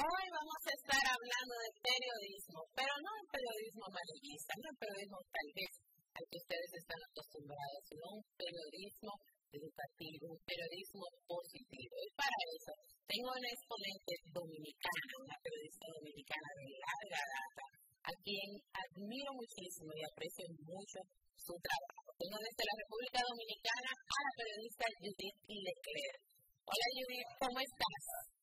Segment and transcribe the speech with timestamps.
[0.00, 5.20] Hoy vamos a estar hablando de periodismo, pero no el periodismo amarillista, no el periodismo
[5.28, 5.72] tal vez
[6.16, 9.12] al que ustedes están acostumbrados, sino un periodismo
[9.52, 11.94] educativo, un periodismo positivo.
[12.00, 12.72] Y para eso
[13.12, 17.64] tengo una exponente dominicana, una periodista dominicana de larga data,
[18.08, 21.04] a quien admiro muchísimo y aprecio mucho
[21.36, 22.08] su trabajo.
[22.16, 26.20] Tengo desde la República Dominicana a la periodista Judith Leclerc.
[26.64, 28.39] Hola Judith, ¿cómo estás?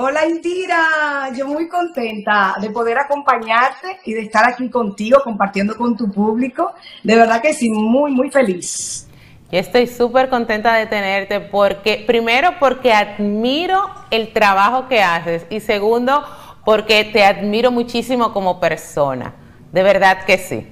[0.00, 5.96] Hola Indira, yo muy contenta de poder acompañarte y de estar aquí contigo compartiendo con
[5.96, 6.72] tu público.
[7.02, 9.08] De verdad que sí, muy, muy feliz.
[9.50, 15.58] Yo estoy súper contenta de tenerte porque, primero, porque admiro el trabajo que haces y
[15.58, 16.24] segundo,
[16.64, 19.34] porque te admiro muchísimo como persona.
[19.72, 20.64] De verdad que sí.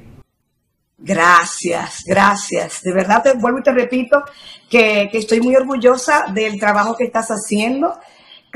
[0.99, 2.81] Gracias, gracias.
[2.81, 4.23] De verdad te vuelvo y te repito
[4.71, 7.93] que, que estoy muy orgullosa del trabajo que estás haciendo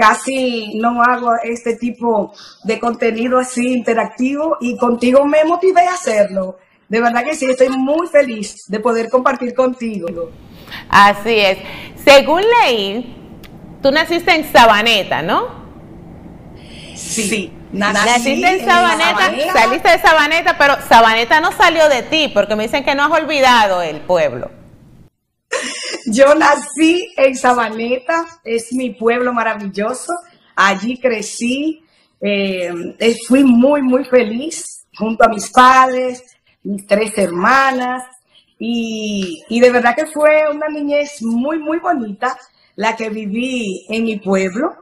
[0.01, 2.33] casi no hago este tipo
[2.65, 6.57] de contenido así interactivo y contigo me motivé a hacerlo.
[6.89, 10.31] De verdad que sí, estoy muy feliz de poder compartir contigo.
[10.89, 11.59] Así es.
[12.03, 13.15] Según leí,
[13.83, 15.61] tú naciste en Sabaneta, ¿no?
[16.95, 17.53] Sí.
[17.73, 22.85] Naciste en Sabaneta, saliste de Sabaneta, pero Sabaneta no salió de ti, porque me dicen
[22.85, 24.51] que no has olvidado el pueblo.
[26.13, 30.13] Yo nací en Sabaneta, es mi pueblo maravilloso.
[30.57, 31.85] Allí crecí,
[32.21, 32.73] eh,
[33.29, 36.25] fui muy, muy feliz junto a mis padres,
[36.65, 38.03] mis tres hermanas.
[38.59, 42.37] Y, de verdad que fue una niñez muy, muy bonita
[42.75, 44.75] la que viví en mi pueblo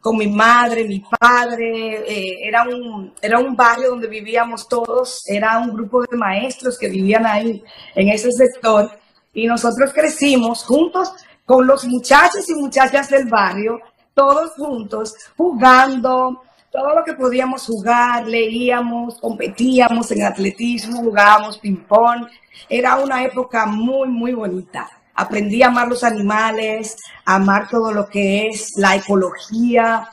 [0.00, 5.58] con mi madre, mi padre, eh, era, un, era un barrio donde vivíamos todos, era
[5.58, 7.62] un grupo de maestros que vivían ahí
[7.94, 8.88] en ese sector
[9.36, 11.12] y nosotros crecimos juntos
[11.44, 13.78] con los muchachos y muchachas del barrio,
[14.14, 16.42] todos juntos, jugando,
[16.72, 22.26] todo lo que podíamos jugar, leíamos, competíamos en atletismo, jugábamos ping-pong.
[22.66, 24.88] Era una época muy, muy bonita.
[25.14, 30.08] Aprendí a amar los animales, a amar todo lo que es la ecología.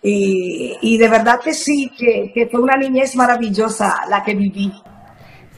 [0.00, 4.72] Y, de verdad que sí, que fue una niñez maravillosa la que viví.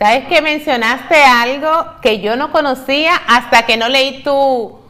[0.03, 1.69] Sabes que mencionaste algo
[2.01, 4.81] que yo no conocía hasta que no leí tu,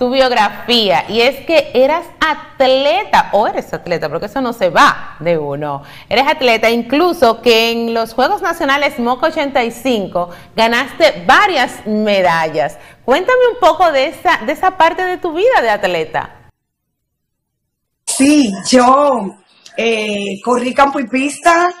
[0.00, 5.38] biografía y es que eras atleta o eres atleta, porque eso no se va de
[5.38, 5.84] uno.
[6.08, 12.76] Eres atleta, incluso que en los Juegos Nacionales MOCA 85 ganaste varias medallas.
[13.04, 16.50] Cuéntame un poco de esa, de esa parte de tu vida de atleta.
[18.04, 19.36] Sí, yo
[19.76, 21.72] eh, corrí campo y pista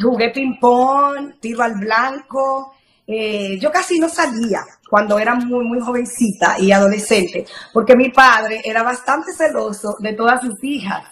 [0.00, 2.74] jugué ping-pong, tiro al blanco.
[3.06, 8.62] Eh, yo casi no salía cuando era muy, muy jovencita y adolescente, porque mi padre
[8.64, 11.04] era bastante celoso de todas sus hijas,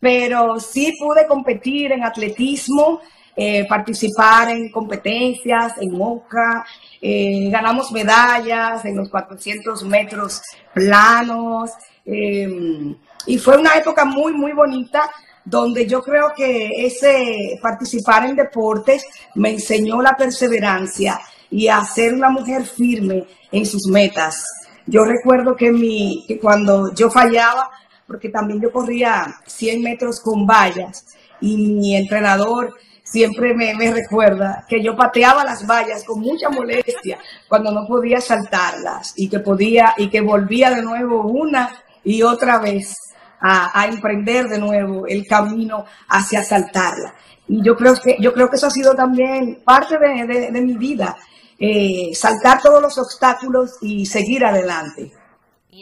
[0.00, 3.00] pero sí pude competir en atletismo,
[3.36, 6.64] eh, participar en competencias, en MOCA,
[7.00, 10.42] eh, ganamos medallas en los 400 metros
[10.74, 11.70] planos,
[12.04, 15.10] y fue una época muy, muy bonita
[15.46, 21.20] donde yo creo que ese participar en deportes me enseñó la perseverancia
[21.50, 24.44] y a ser una mujer firme en sus metas.
[24.86, 27.70] Yo recuerdo que, mi, que cuando yo fallaba,
[28.08, 31.06] porque también yo corría 100 metros con vallas
[31.40, 32.74] y mi entrenador
[33.04, 37.18] siempre me, me, recuerda que yo pateaba las vallas con mucha molestia
[37.48, 41.70] cuando no podía saltarlas y que podía y que volvía de nuevo una
[42.02, 43.05] y otra vez
[43.40, 47.14] a, emprender de nuevo el camino hacia saltarla.
[47.48, 51.16] Y yo creo que, yo creo que eso ha sido también parte de, mi vida,
[51.58, 55.12] eh, saltar todos los obstáculos y seguir adelante.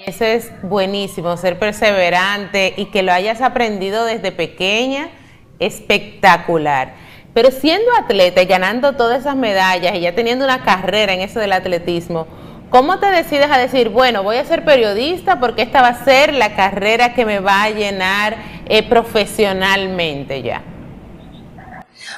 [0.06, 5.09] Eso es buenísimo, ser perseverante y que lo hayas aprendido desde pequeña,
[5.60, 6.95] espectacular.
[7.33, 11.39] Pero siendo atleta y ganando todas esas medallas y ya teniendo una carrera en eso
[11.39, 12.27] del atletismo,
[12.71, 16.34] ¿Cómo te decides a decir, bueno, voy a ser periodista porque esta va a ser
[16.34, 20.63] la carrera que me va a llenar eh, profesionalmente ya?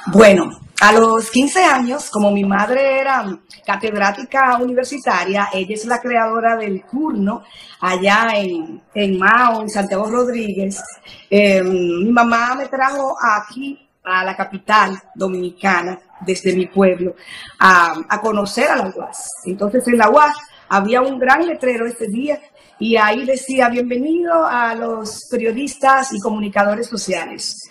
[0.07, 0.49] Bueno,
[0.79, 3.25] a los 15 años, como mi madre era
[3.65, 7.43] catedrática universitaria, ella es la creadora del CURNO
[7.81, 10.81] allá en, en Mao, en Santiago Rodríguez.
[11.29, 17.15] Eh, mi mamá me trajo aquí a la capital dominicana desde mi pueblo
[17.59, 19.31] a, conocer a la UAS.
[19.45, 20.35] Entonces en la UAS
[20.69, 22.39] había un gran letrero ese día
[22.79, 27.69] y ahí decía bienvenido a los periodistas y comunicadores sociales.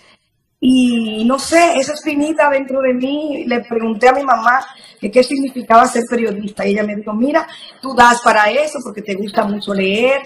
[0.59, 4.65] Y no sé, esa espinita dentro de mí, le pregunté a mi mamá
[4.99, 6.65] qué significaba ser periodista.
[6.65, 7.47] Y ella me dijo, mira,
[7.81, 10.21] tú das para eso porque te gusta mucho leer,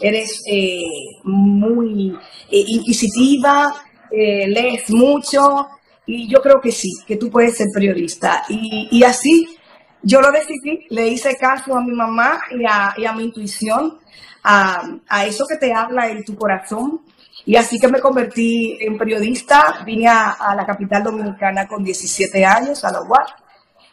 [0.00, 0.82] eres eh,
[1.24, 2.14] muy
[2.50, 3.72] eh, inquisitiva,
[4.10, 5.68] eh, lees mucho.
[6.06, 8.44] Y yo creo que sí, que tú puedes ser periodista.
[8.48, 9.56] Y, así
[10.02, 12.64] yo lo decidí, le hice caso a mi mamá y
[13.04, 13.98] a, mi intuición,
[14.42, 17.02] a, a eso que te habla en tu corazón
[17.44, 22.84] y así que me convertí en periodista, vine a, la capital dominicana con 17 años,
[22.84, 23.28] a la UAP,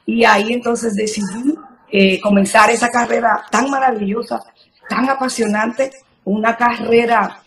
[0.05, 1.55] y ahí entonces decidí
[1.89, 4.41] eh, comenzar esa carrera tan maravillosa,
[4.89, 5.91] tan apasionante,
[6.25, 7.41] una carrera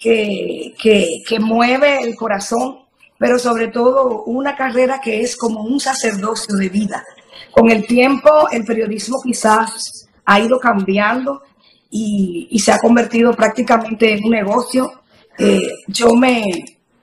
[0.00, 2.80] que, mueve el corazón,
[3.18, 7.04] pero sobre todo una carrera que es como un sacerdocio de vida.
[7.52, 11.42] Con el tiempo el periodismo quizás ha ido cambiando
[11.90, 14.92] y, se ha convertido prácticamente en un negocio
[15.38, 16.42] eh, yo me,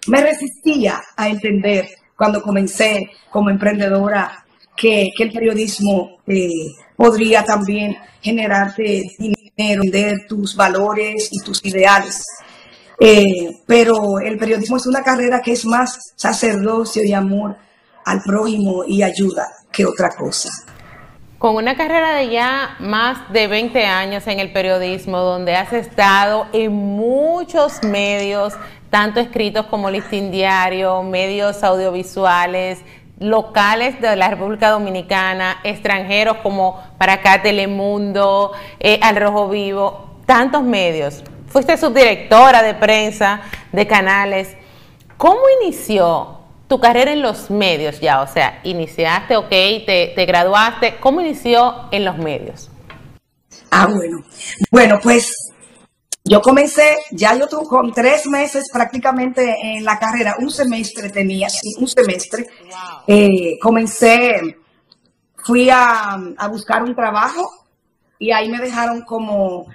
[0.08, 4.46] me resistía a entender cuando comencé como emprendedora
[4.76, 6.50] que, el periodismo eh,
[6.96, 12.24] podría también generarte dinero, vender tus valores y tus ideales.
[13.00, 17.56] Eh, pero el periodismo es una carrera que es más sacerdocio y amor
[18.06, 20.50] al prójimo y ayuda que otra cosa.
[21.38, 26.48] Con una carrera de ya más de 20 años en el periodismo, donde has estado
[26.52, 28.56] en muchos medios,
[28.90, 32.80] tanto escritos como listín diario, medios audiovisuales,
[33.20, 40.64] locales de la República Dominicana, extranjeros como para acá Telemundo, eh, Al Rojo Vivo, tantos
[40.64, 41.24] medios.
[41.50, 43.42] Fuiste subdirectora de prensa,
[43.72, 44.56] de canales.
[45.18, 50.98] ¿Cómo inició tu carrera en los medios ya, o sea, iniciaste, ok, te, te graduaste,
[51.00, 52.70] ¿cómo inició en los medios?
[53.72, 54.24] Ah, bueno.
[54.70, 55.34] Bueno, pues
[56.26, 61.50] yo comencé, ya yo tuve con tres meses prácticamente en la carrera, un semestre tenía,
[61.50, 62.48] sí, un semestre.
[63.08, 64.58] Eh, comencé,
[65.38, 67.50] fui a, a buscar un trabajo
[68.20, 69.68] y ahí me dejaron como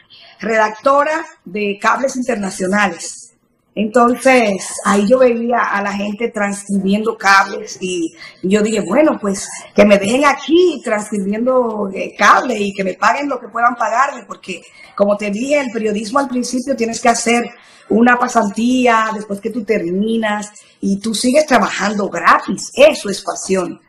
[0.42, 3.32] redactora de cables internacionales.
[3.74, 9.86] Entonces, ahí yo veía a la gente transcribiendo cables y yo dije, bueno, pues que
[9.86, 14.60] me dejen aquí transcribiendo eh, cables y que me paguen lo que puedan pagarme, porque
[14.94, 17.50] como te dije, el periodismo al principio tienes que hacer
[17.88, 22.70] una pasantía después que tú terminas y tú sigues trabajando gratis.
[22.74, 23.80] Eso es pasión.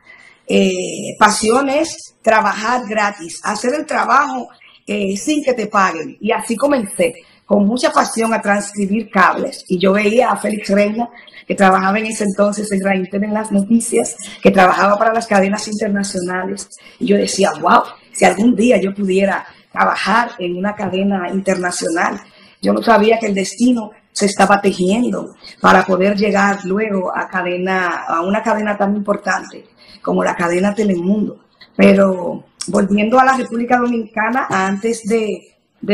[0.48, 4.48] Eh, pasión es trabajar gratis, hacer el trabajo
[4.88, 6.18] eh, sin que te paguen.
[6.20, 7.16] Y así comencé
[7.46, 9.66] con mucha pasión a transcribir cables.
[9.68, 11.10] Y yo veía a Félix Reina,
[11.48, 15.68] que trabajaba en ese entonces en Raintel en las noticias, que trabajaba para las cadenas
[15.68, 16.70] internacionales.
[17.00, 22.22] Y yo decía, wow, si algún día yo pudiera trabajar en una cadena internacional.
[22.62, 28.04] Yo no sabía que el destino se estaba tejiendo para poder llegar luego a cadena,
[28.08, 29.66] a una cadena tan importante
[30.02, 31.40] como la cadena Telemundo.
[31.76, 35.50] Pero volviendo a la República Dominicana, antes de,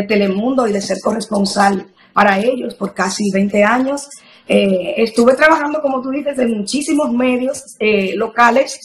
[0.07, 4.07] Telemundo y de ser corresponsal para ellos por casi 20 años.
[4.48, 8.80] Eh, estuve trabajando, como tú dices, en muchísimos medios eh, locales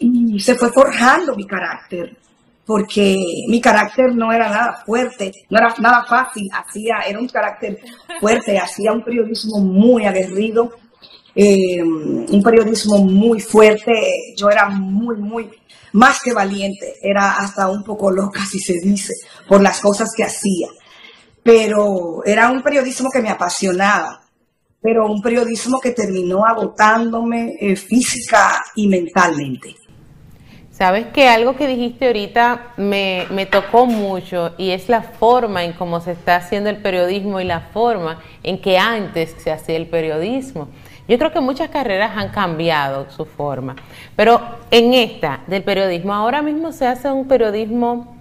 [0.00, 2.16] y se fue forjando mi carácter,
[2.64, 3.16] porque
[3.48, 7.78] mi carácter no era nada fuerte, no era nada fácil, hacía, era un carácter
[8.18, 10.72] fuerte, hacía un periodismo muy aguerrido,
[11.34, 15.50] eh, un periodismo muy fuerte, yo era muy, muy
[15.92, 19.14] más que valiente, era hasta un poco loca, si se dice,
[19.48, 20.68] por las cosas que hacía.
[21.42, 24.22] Pero era un periodismo que me apasionaba,
[24.80, 29.76] pero un periodismo que terminó agotándome eh, física y mentalmente.
[30.80, 35.74] Sabes que algo que dijiste ahorita me, me, tocó mucho y es la forma en
[35.74, 39.88] cómo se está haciendo el periodismo y la forma en que antes se hacía el
[39.88, 40.68] periodismo.
[41.06, 43.76] Yo creo que muchas carreras han cambiado su forma,
[44.16, 48.16] pero en esta del periodismo, ahora mismo se hace un periodismo,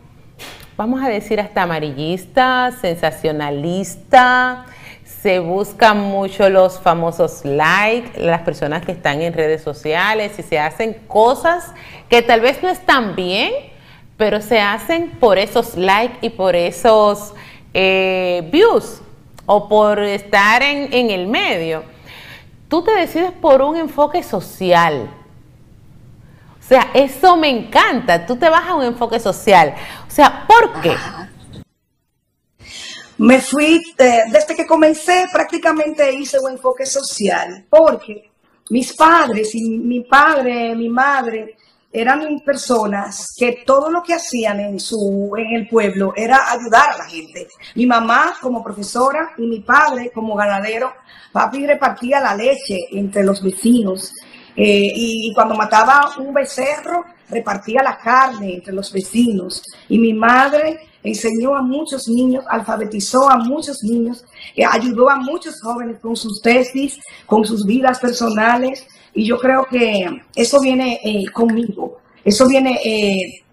[0.76, 4.66] vamos a decir, hasta amarillista, sensacionalista,
[5.22, 10.60] se buscan mucho los famosos likes, las personas que están en redes sociales y se
[10.60, 11.74] hacen cosas
[12.08, 13.54] que tal vez no están bien,
[14.18, 17.34] pero se hacen por esos likes y por esos
[17.74, 19.02] eh, views
[19.46, 21.84] o por estar en, el medio
[22.70, 25.10] tú te decides por un enfoque social.
[26.60, 28.28] O sea, eso me encanta.
[28.28, 29.74] Tú te vas a un enfoque social.
[30.08, 30.96] O sea, ¿por qué?
[33.20, 38.32] Me fui, eh, desde que comencé prácticamente hice un enfoque social, porque
[38.70, 41.58] mis padres y mi padre, mi madre,
[41.92, 46.98] eran personas que todo lo que hacían en su en el pueblo era ayudar a
[47.00, 47.48] la gente.
[47.76, 50.94] Mi mamá como profesora y mi padre como ganadero,
[51.34, 54.14] papi repartía la leche entre los vecinos
[54.56, 60.89] eh, y, cuando mataba un becerro repartía la carne entre los vecinos y mi madre
[61.04, 64.26] enseñó a muchos niños, alfabetizó a muchos niños,
[64.56, 68.86] eh, ayudó a muchos jóvenes con sus tesis, con sus vidas personales.
[69.14, 73.44] Y yo creo que eso viene eh, conmigo, eso viene eh,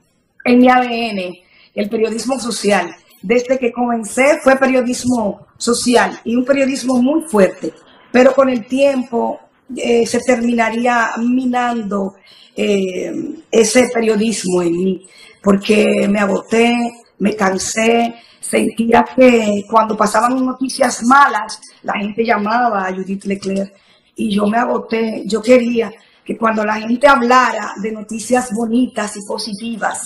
[0.45, 1.35] en mi ADN,
[1.75, 2.95] el periodismo social.
[3.23, 7.73] Desde que comencé fue periodismo social y un periodismo muy fuerte,
[8.13, 9.41] pero con el tiempo
[9.75, 12.15] se terminaría minando
[12.55, 15.07] ese periodismo en mí,
[15.43, 16.77] porque me agoté,
[17.19, 23.73] me cansé, sentía que cuando pasaban noticias malas, la gente llamaba a Judith Leclerc
[24.15, 25.23] y yo me agoté.
[25.27, 25.93] Yo quería
[26.25, 30.03] que cuando la gente hablara de noticias bonitas y positivas,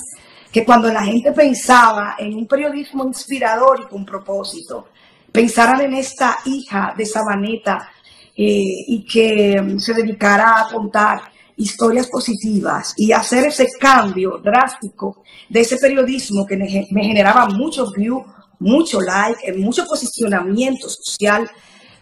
[0.52, 4.88] que cuando la gente pensaba en un periodismo inspirador y con propósito,
[5.32, 7.88] pensaran en esta hija de Sabaneta
[8.36, 11.20] eh, y que mm, se dedicara a contar
[11.60, 18.24] historias positivas y hacer ese cambio drástico de ese periodismo que me generaba mucho view,
[18.58, 21.50] mucho like, mucho posicionamiento social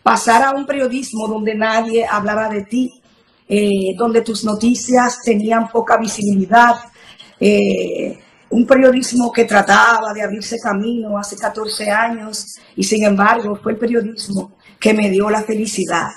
[0.03, 3.03] pasar a un periodismo donde nadie hablaba de ti,
[3.49, 6.77] eh, donde tus noticias tenían poca visibilidad,
[7.41, 8.19] eh,
[8.51, 13.79] un periodismo que trataba de abrirse camino hace 14 años y sin embargo fue el
[13.79, 16.09] periodismo que me dio la felicidad.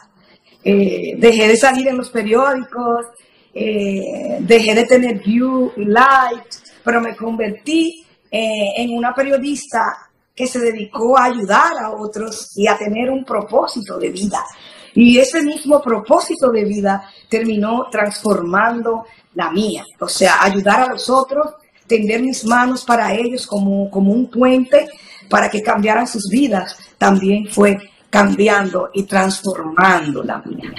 [0.63, 3.07] Eh, dejé de salir en los periódicos,
[3.53, 11.17] dejé de tener view y like, pero me convertí en una periodista que se dedicó
[11.17, 14.43] a ayudar a otros y a tener un propósito de vida.
[14.93, 19.05] Y ese mismo propósito de vida terminó transformando
[19.35, 21.53] la mía, o sea, ayudar a los otros,
[21.87, 24.87] tender mis manos para ellos como, como un puente
[25.29, 27.77] para que cambiaran sus vidas, también fue
[28.09, 30.73] cambiando y transformando la mía.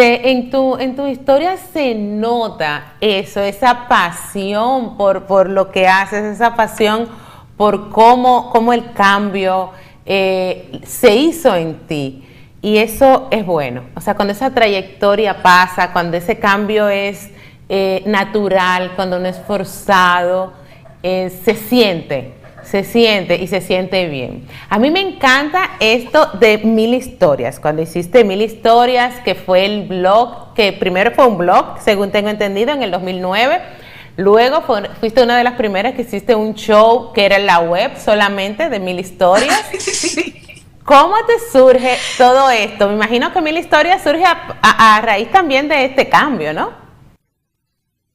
[0.00, 5.86] Se, en, tu, en tu historia se nota eso, esa pasión por, por lo que
[5.86, 7.06] haces, esa pasión
[7.58, 9.72] por cómo, cómo el cambio
[10.06, 12.26] eh, se hizo en ti.
[12.62, 13.82] Y eso es bueno.
[13.94, 17.28] O sea, cuando esa trayectoria pasa, cuando ese cambio es
[17.68, 20.54] eh, natural, cuando no es forzado,
[21.02, 24.46] eh, se siente, se siente y se siente bien.
[24.68, 29.88] A mí me encanta esto de Mil Historias, cuando hiciste Mil Historias, que fue el
[29.88, 33.60] blog, que primero fue un blog, según tengo entendido, en el 2009
[34.20, 34.62] Luego
[35.00, 38.68] fuiste una de las primeras que hiciste un show que era en la web solamente
[38.68, 39.64] de mil historias.
[40.84, 42.88] ¿Cómo te surge todo esto?
[42.88, 46.70] Me imagino que mil historias surge a, raíz también de este cambio, ¿no?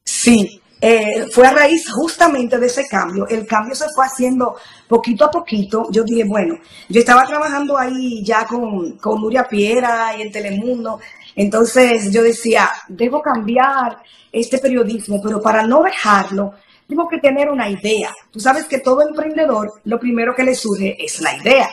[0.04, 3.28] Sí, eh, fue a raíz justamente de ese cambio.
[3.28, 4.56] El cambio se fue haciendo
[4.88, 5.88] poquito a poquito.
[5.92, 6.56] Yo dije, bueno,
[6.90, 11.00] yo estaba trabajando ahí ya con, con Nuria Piera y en Telemundo.
[11.36, 13.98] Entonces yo decía, debo cambiar
[14.32, 16.54] este periodismo, pero para no dejarlo,
[16.88, 18.14] tengo que tener una idea.
[18.32, 21.70] Tú sabes que todo emprendedor, lo primero que le surge es la idea.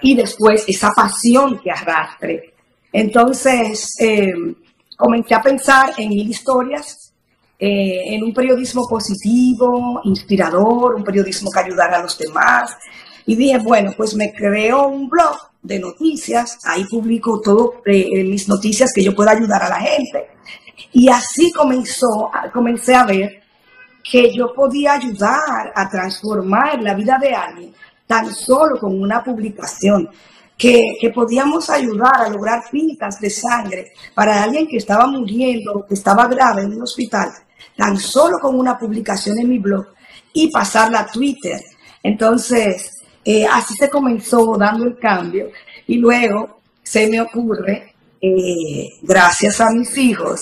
[0.00, 2.54] Y después esa pasión que arrastre.
[2.92, 4.32] Entonces, eh,
[4.96, 7.07] comencé a pensar en mil historias,
[7.58, 12.76] eh, en un periodismo positivo, inspirador, un periodismo que ayudara a los demás.
[13.26, 18.48] Y dije, bueno, pues me creo un blog de noticias, ahí publico todas eh, mis
[18.48, 20.28] noticias que yo pueda ayudar a la gente.
[20.92, 23.42] Y así comenzó, comencé a ver
[24.08, 27.74] que yo podía ayudar a transformar la vida de alguien
[28.06, 30.08] tan solo con una publicación,
[30.56, 35.94] que, que, podíamos ayudar a lograr pintas de sangre para alguien que estaba muriendo, que
[35.94, 37.30] estaba grave en un hospital,
[37.78, 39.86] tan solo con una publicación en mi blog
[40.32, 41.60] y pasarla a Twitter.
[42.02, 42.90] Entonces,
[43.24, 45.50] eh, así se comenzó dando el cambio
[45.86, 50.40] y luego se me ocurre, eh, gracias a mis hijos,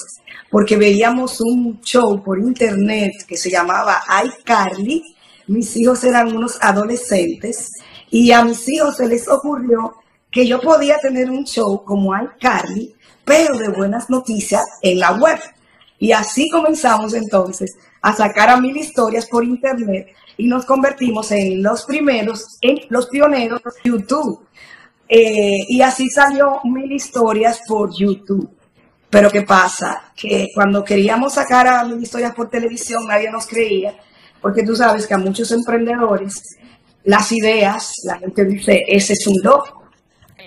[0.51, 5.03] porque veíamos un show por internet que se llamaba iCarly.
[5.47, 7.71] Mis hijos eran unos adolescentes
[8.11, 9.95] y a mis hijos se les ocurrió
[10.31, 12.95] que yo podía tener un show como iCarly,
[13.27, 15.39] pero de buenas noticias en la web.
[15.99, 21.63] Y así comenzamos entonces a sacar a mil historias por internet y nos convertimos en
[21.63, 24.47] los primeros, en los pioneros de YouTube.
[25.09, 28.51] Eh, y así salió mil historias por YouTube.
[29.09, 30.13] Pero ¿qué pasa?
[30.15, 33.95] Que cuando queríamos sacar a mil historias por televisión, nadie nos creía,
[34.41, 36.43] porque tú sabes que a muchos emprendedores
[37.05, 39.85] las ideas, la gente dice, ese es un loco.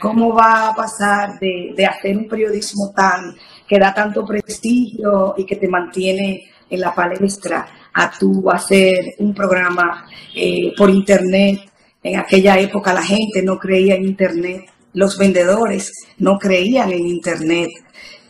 [0.02, 3.36] ¿Cómo va a pasar de, de hacer un periodismo tan
[3.70, 9.34] que da tanto prestigio y que te mantiene en la palestra a tú hacer un
[9.34, 11.60] programa eh, por internet.
[12.02, 17.70] En aquella época la gente no creía en internet, los vendedores no creían en internet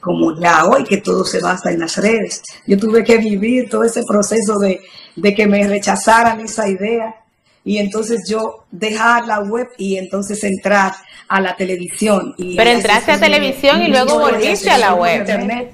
[0.01, 2.41] como ya hoy que todo se basa en las redes.
[2.65, 4.81] Yo tuve que vivir todo ese proceso de,
[5.15, 7.15] de que me rechazaran esa idea
[7.63, 10.93] y entonces yo dejar la web y entonces entrar
[11.27, 12.33] a la televisión.
[12.37, 15.19] Y Pero entraste a televisión y luego volviste a la web.
[15.19, 15.71] Internet.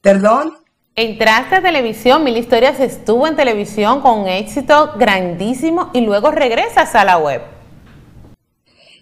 [0.00, 0.54] ¿Perdón?
[0.96, 7.04] Entraste a televisión, Mil Historias estuvo en televisión con éxito grandísimo y luego regresas a
[7.04, 7.42] la web.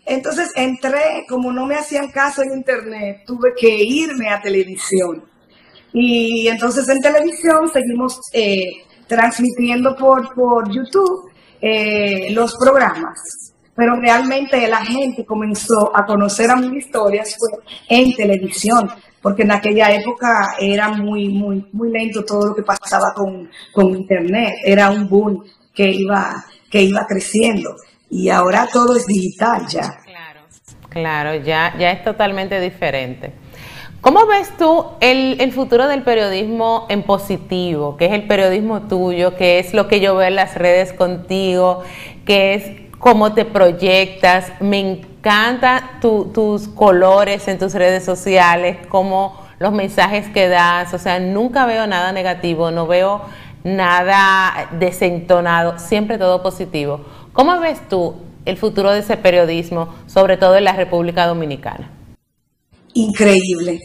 [0.04, 5.24] Entonces entré, como no me hacían caso en internet, tuve que irme a televisión.
[5.92, 8.64] Y entonces en televisión seguimos eh,
[9.06, 11.27] transmitiendo por, por YouTube
[11.60, 13.52] eh, los programas.
[13.74, 17.50] Pero realmente la gente comenzó a conocer a mis historias fue
[17.88, 18.90] en televisión,
[19.22, 23.90] porque en aquella época era muy, muy, muy lento todo lo que pasaba con, con
[23.90, 24.54] internet.
[24.64, 27.76] Era un boom que iba, que iba creciendo.
[28.10, 30.00] Y ahora todo es digital ya.
[30.04, 30.40] Claro,
[30.88, 33.32] claro, ya, ya es totalmente diferente.
[34.00, 39.58] ¿Cómo ves tú el, futuro del periodismo en positivo, que es el periodismo tuyo, que
[39.58, 41.82] es lo que yo veo en las redes contigo,
[42.24, 44.52] que es cómo te proyectas?
[44.60, 51.18] Me encanta tus colores en tus redes sociales, cómo los mensajes que das, o sea,
[51.18, 53.22] nunca veo nada negativo, no veo
[53.64, 57.00] nada desentonado, siempre todo positivo.
[57.32, 58.14] ¿Cómo ves tú
[58.44, 61.97] el futuro de ese periodismo, sobre todo en la República Dominicana?
[63.00, 63.80] Increíble.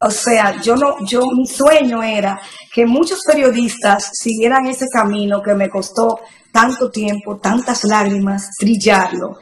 [0.00, 2.40] O sea, yo no, yo, mi sueño era
[2.74, 6.20] que muchos periodistas siguieran ese camino que me costó
[6.50, 9.38] tanto tiempo, tantas lágrimas, trillarlo.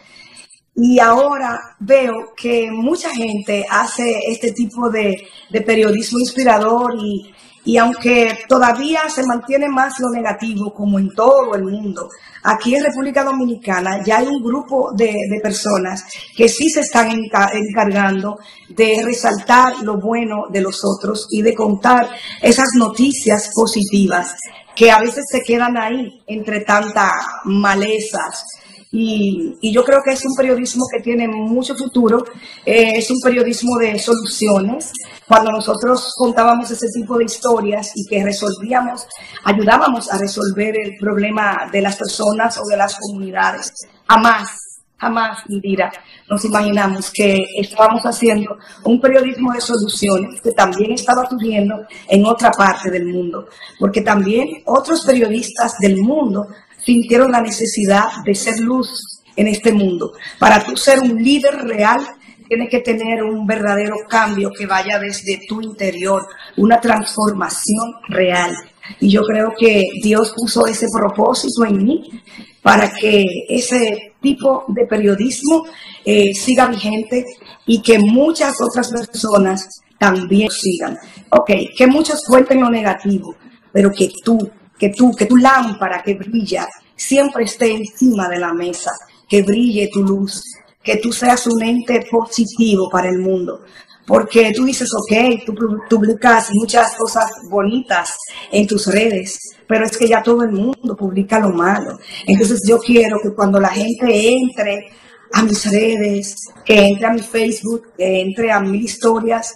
[0.74, 7.32] Y ahora veo que mucha gente hace este tipo de, de periodismo inspirador y,
[7.64, 12.08] y aunque todavía se mantiene más lo negativo, como en todo el mundo,
[12.42, 16.04] aquí en República Dominicana ya hay un grupo de, personas
[16.36, 18.38] que sí se están encargando
[18.68, 24.34] de resaltar lo bueno de los otros y de contar esas noticias positivas
[24.74, 27.12] que a veces se quedan ahí entre tantas
[27.44, 28.44] malezas
[28.92, 32.24] y, yo creo que es un periodismo que tiene mucho futuro,
[32.66, 34.92] eh, es un periodismo de soluciones.
[35.28, 39.06] Cuando nosotros contábamos ese tipo de historias y que resolvíamos,
[39.44, 43.72] ayudábamos a resolver el problema de las personas o de las comunidades,
[44.08, 44.48] jamás,
[44.96, 45.92] jamás, Indira,
[46.28, 52.50] nos imaginamos que estábamos haciendo un periodismo de soluciones que también estaba ocurriendo en otra
[52.50, 53.46] parte del mundo,
[53.78, 56.48] porque también otros periodistas del mundo
[56.84, 60.12] sintieron la necesidad de ser luz en este mundo.
[60.38, 62.06] Para tú ser un líder real,
[62.48, 68.52] tienes que tener un verdadero cambio que vaya desde tu interior, una transformación real.
[68.98, 72.22] Y yo creo que Dios puso ese propósito en mí
[72.60, 75.64] para que ese tipo de periodismo
[76.04, 77.24] eh, siga vigente
[77.66, 80.98] y que muchas otras personas también sigan.
[81.30, 83.36] Ok, que muchos cuenten lo negativo,
[83.72, 86.66] pero que tú que tú, que tu lámpara que brilla
[86.96, 88.90] siempre esté encima de la mesa,
[89.28, 90.42] que brille tu luz,
[90.82, 93.60] que tú seas un ente positivo para el mundo.
[94.06, 95.54] Porque tú dices, ok, tú
[95.88, 98.16] publicas muchas cosas bonitas
[98.50, 99.38] en tus redes,
[99.68, 101.98] pero es que ya todo el mundo publica lo malo.
[102.26, 104.86] Entonces yo quiero que cuando la gente entre
[105.32, 109.54] a mis redes, que entre a mi Facebook, que entre a mil historias,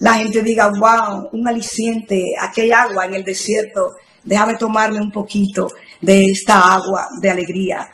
[0.00, 3.90] la gente diga, wow, un aliciente, hay agua en el desierto
[4.28, 5.68] déjame tomarme un poquito
[6.00, 7.88] de esta agua de alegría.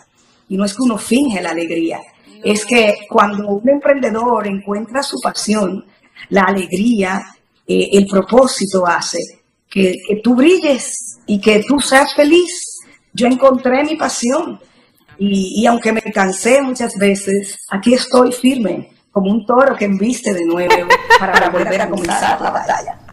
[0.49, 2.01] Y no es que uno finge la alegría,
[2.43, 5.85] es que cuando un emprendedor encuentra su pasión,
[6.29, 7.23] la alegría,
[7.67, 9.19] eh, el propósito hace
[9.71, 12.81] que, tú brilles y que tú seas feliz.
[13.13, 14.61] Yo encontré mi pasión
[15.19, 20.35] y, y aunque me cansé muchas veces, aquí estoy firme como un toro que embiste
[20.35, 23.04] de nuevo para volver a comenzar la batalla.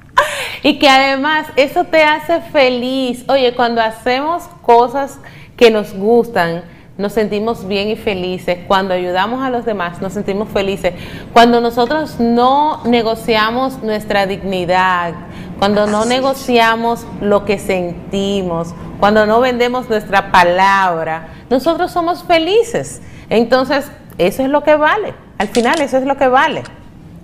[0.64, 3.24] Y que además eso te hace feliz.
[3.28, 5.20] Oye, cuando hacemos cosas
[5.58, 6.64] que nos gustan,
[6.98, 8.60] nos sentimos bien y felices.
[8.68, 10.94] Cuando ayudamos a los demás, nos sentimos felices.
[11.34, 15.14] Cuando nosotros no negociamos nuestra dignidad,
[15.58, 23.02] cuando no negociamos lo que sentimos, cuando no vendemos nuestra palabra, nosotros somos felices.
[23.30, 25.14] Entonces, eso es lo que vale.
[25.38, 26.64] Al final, eso es lo que vale,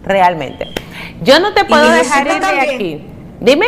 [0.03, 0.67] realmente.
[1.21, 3.16] Yo no te puedo dejar ir de aquí.
[3.39, 3.67] Dime.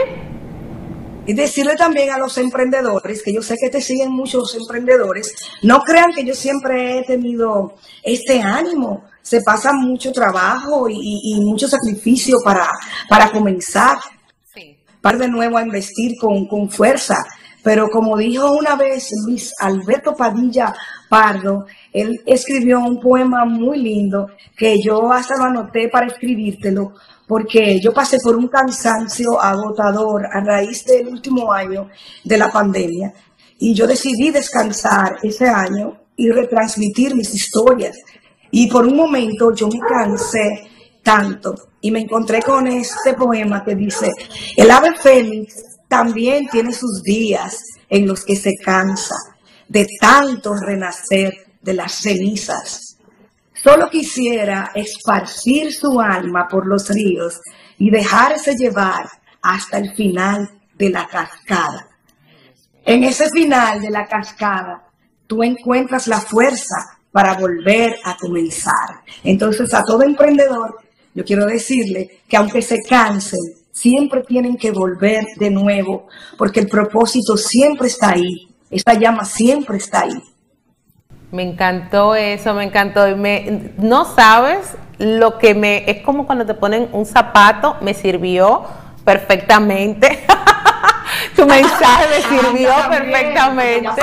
[1.25, 5.81] Y decirle también a los emprendedores, que yo sé que te siguen muchos emprendedores, no
[5.81, 9.03] crean que yo siempre he tenido este ánimo.
[9.21, 12.67] Se pasa mucho trabajo y, mucho sacrificio para,
[13.07, 13.99] para comenzar.
[15.01, 17.15] para de nuevo a investir con, con fuerza.
[17.63, 20.73] Pero como dijo una vez Luis Alberto Padilla
[21.09, 26.93] Pardo, él escribió un poema muy lindo que yo hasta lo anoté para escribírtelo,
[27.29, 31.87] porque yo pasé por un cansancio agotador a raíz del último año
[32.23, 33.13] de la pandemia
[33.59, 37.95] y yo decidí descansar ese año y retransmitir mis historias.
[38.49, 40.67] Y por un momento yo me cansé
[41.03, 44.11] tanto y me encontré con este poema que dice,
[44.57, 45.53] el ave fénix
[45.87, 49.15] también tiene sus días en los que se cansa
[49.67, 52.97] de tanto renacer de las cenizas.
[53.63, 57.41] Solo quisiera esparcir su alma por los ríos
[57.77, 59.09] y dejarse llevar
[59.41, 61.87] hasta el final de la cascada.
[62.85, 64.83] En ese final de la cascada,
[65.27, 69.03] tú encuentras la fuerza para volver a comenzar.
[69.23, 70.79] Entonces, a todo emprendedor,
[71.13, 73.39] yo quiero decirle que aunque se cansen,
[73.71, 79.77] siempre tienen que volver de nuevo, porque el propósito siempre está ahí, esta llama siempre
[79.77, 80.21] está ahí.
[81.31, 83.07] Me encantó eso, me encantó.
[83.07, 85.89] Y me, no sabes lo que me.
[85.89, 88.63] Es como cuando te ponen un zapato, me sirvió
[89.03, 90.25] perfectamente.
[91.35, 94.01] tu mensaje me sirvió perfectamente.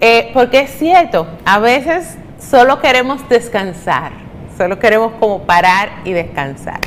[0.00, 4.12] Eh, porque es cierto, a veces solo queremos descansar,
[4.56, 6.80] solo queremos como parar y descansar.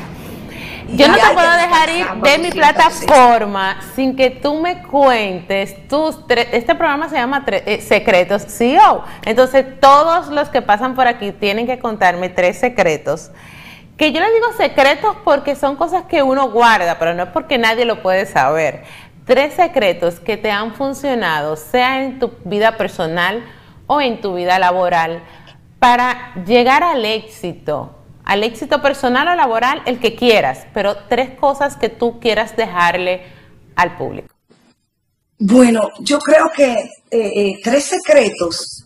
[0.94, 6.26] Yo no te puedo dejar ir de mi plataforma sin que tú me cuentes tus
[6.26, 6.48] tres.
[6.52, 9.04] Este programa se llama eh, Secretos CEO.
[9.24, 13.32] Entonces, todos los que pasan por aquí tienen que contarme tres secretos.
[13.98, 17.58] Que yo les digo secretos porque son cosas que uno guarda, pero no es porque
[17.58, 18.84] nadie lo puede saber.
[19.26, 23.44] Tres secretos que te han funcionado, sea en tu vida personal
[23.86, 25.22] o en tu vida laboral,
[25.78, 31.76] para llegar al éxito al éxito personal o laboral, el que quieras, pero tres cosas
[31.76, 33.24] que tú quieras dejarle
[33.76, 34.34] al público.
[35.40, 38.86] Bueno, yo creo que eh, eh, tres secretos.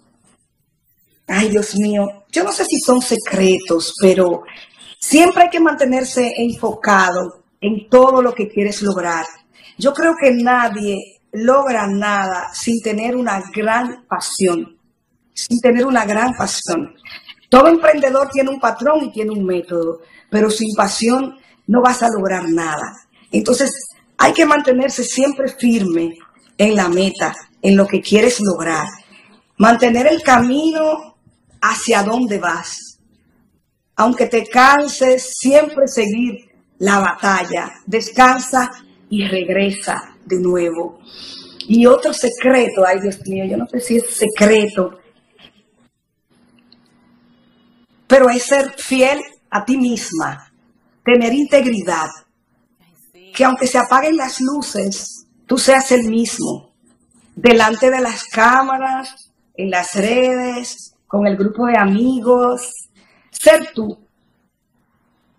[1.27, 4.43] Ay, Dios mío, yo no sé si son secretos, pero
[4.99, 9.25] siempre hay que mantenerse enfocado en todo lo que quieres lograr.
[9.77, 14.77] Yo creo que nadie logra nada sin tener una gran pasión,
[15.33, 16.93] sin tener una gran pasión.
[17.53, 21.37] Todo emprendedor tiene un patrón y tiene un método, pero sin pasión
[21.67, 23.05] no vas a lograr nada.
[23.31, 23.71] Entonces,
[24.17, 26.17] hay que mantenerse siempre firme
[26.57, 28.87] en la meta, en lo que quieres lograr.
[29.57, 31.15] Mantener el camino
[31.61, 32.97] hacia donde vas.
[33.97, 37.71] Aunque te canses, siempre seguir la batalla.
[37.85, 38.71] Descansa
[39.11, 41.01] y regresa de nuevo.
[41.67, 44.97] Y otro secreto, ay Dios mío, yo no sé si es secreto,
[48.13, 50.53] pero es ser fiel a ti misma,
[51.03, 52.09] tener integridad,
[53.33, 56.75] que aunque se apaguen las luces, tú seas el mismo,
[57.35, 62.87] delante de las cámaras, en las redes, con el grupo de amigos,
[63.31, 63.97] ser tú.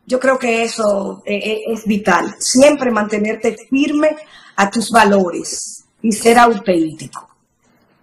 [0.05, 4.17] Yo creo que eso eh, eh, es vital, siempre mantenerte firme
[4.57, 7.29] a tus valores y ser auténtico.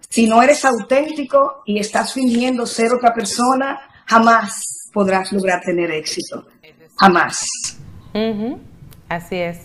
[0.08, 6.46] Si no eres auténtico y estás fingiendo ser otra persona, jamás podrás lograr tener éxito.
[6.96, 7.44] Jamás.
[9.08, 9.58] Así es,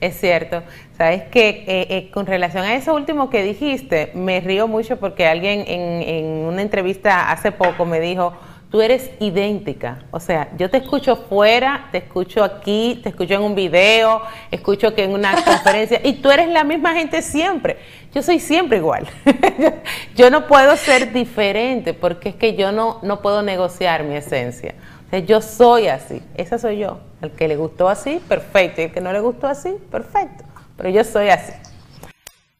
[0.00, 0.62] es cierto.
[0.96, 5.26] Sabes que eh, eh, con relación a eso último que dijiste, me río mucho porque
[5.26, 8.34] alguien en, en una entrevista hace poco me dijo,
[8.70, 10.04] tú eres idéntica.
[10.10, 14.94] O sea, yo te escucho fuera, te escucho aquí, te escucho en un video, escucho
[14.94, 17.78] que en una conferencia, y tú eres la misma gente siempre.
[18.14, 19.08] Yo soy siempre igual.
[20.16, 24.74] yo no puedo ser diferente porque es que yo no, no puedo negociar mi esencia.
[25.06, 27.00] O sea, yo soy así, esa soy yo.
[27.20, 28.80] El que le gustó así, perfecto.
[28.80, 30.44] Y el que no le gustó así, perfecto.
[30.76, 31.52] Pero yo soy así.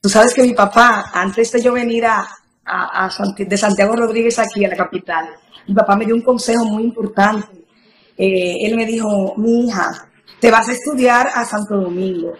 [0.00, 2.26] Tú sabes que mi papá, antes de yo venir a,
[3.36, 5.28] de Santiago Rodríguez aquí a la capital,
[5.70, 7.64] mi papá me dio un consejo muy importante.
[8.18, 10.08] Eh, él me dijo, mi hija,
[10.40, 12.32] te vas a estudiar a Santo Domingo,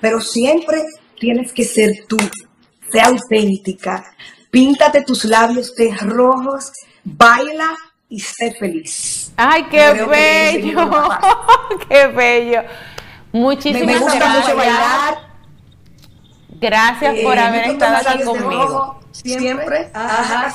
[0.00, 0.82] pero siempre
[1.18, 2.16] tienes que ser tú,
[2.90, 4.04] sea auténtica,
[4.50, 6.72] píntate tus labios de rojos,
[7.04, 7.70] baila
[8.08, 9.32] y sé feliz.
[9.36, 10.90] Ay, qué bello,
[11.88, 12.62] qué bello.
[13.30, 15.18] Muchísimas me, me gusta mucho bailar.
[16.60, 19.01] Gracias por eh, haber estado aquí conmigo.
[19.12, 19.90] Siempre.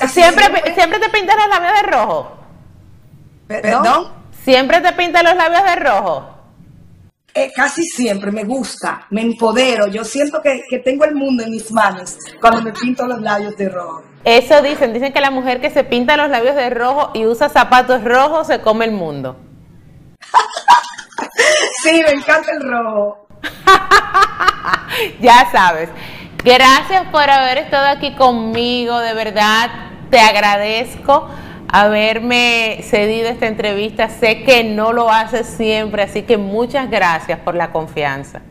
[0.07, 2.37] siempre, siempre te pintas los labios de rojo.
[3.47, 4.11] ¿Perdón?
[4.43, 6.37] Siempre te pintas los labios de rojo.
[7.33, 9.87] Eh, casi siempre me gusta, me empodero.
[9.87, 13.55] Yo siento que, que, tengo el mundo en mis manos cuando me pinto los labios
[13.57, 14.01] de rojo.
[14.23, 17.47] Eso dicen, dicen que la mujer que se pinta los labios de rojo y usa
[17.47, 19.37] zapatos rojos se come el mundo.
[21.83, 23.27] sí, me encanta el rojo.
[25.21, 25.89] ya sabes.
[26.43, 29.69] Gracias por haber estado aquí conmigo, de verdad
[30.09, 31.27] te agradezco
[31.67, 34.09] haberme cedido esta entrevista.
[34.09, 38.41] Sé que no lo haces siempre, así que muchas gracias por la confianza.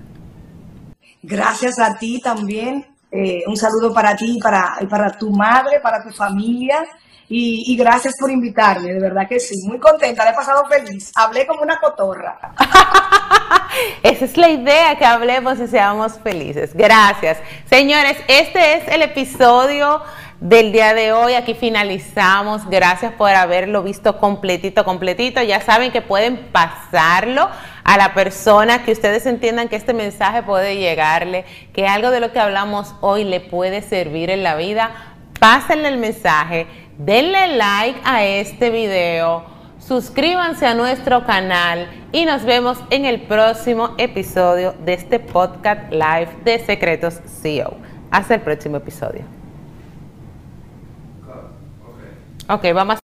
[1.22, 2.86] Gracias a ti también.
[3.10, 6.84] Eh, un saludo para ti, para, para tu madre, para tu familia.
[7.28, 11.44] Y, gracias por invitarme, de verdad que sí, muy contenta, le he pasado feliz, hablé
[11.44, 12.38] como una cotorra.
[14.02, 16.72] Esa es la idea, que hablemos y seamos felices.
[16.72, 17.38] Gracias.
[17.68, 20.02] Señores, este es el episodio
[20.40, 21.34] del día de hoy.
[21.34, 22.68] Aquí finalizamos.
[22.68, 25.42] Gracias por haberlo visto completito, completito.
[25.42, 27.50] Ya saben que pueden pasarlo
[27.84, 32.32] a la persona que ustedes entiendan que este mensaje puede llegarle, que algo de lo
[32.32, 34.90] que hablamos hoy le puede servir en la vida.
[35.38, 36.66] Pásenle el mensaje,
[36.98, 39.44] denle like a este video,
[39.78, 46.28] suscríbanse a nuestro canal y nos vemos en el próximo episodio de este podcast live
[46.44, 47.74] de Secretos CEO.
[48.10, 49.22] Hasta el próximo episodio.
[52.48, 53.05] Ok, vamos